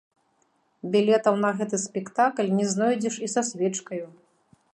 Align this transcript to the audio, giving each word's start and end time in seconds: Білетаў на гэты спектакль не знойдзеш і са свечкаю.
Білетаў 0.95 1.37
на 1.43 1.51
гэты 1.59 1.77
спектакль 1.85 2.49
не 2.61 2.65
знойдзеш 2.73 3.15
і 3.29 3.31
са 3.37 3.41
свечкаю. 3.53 4.05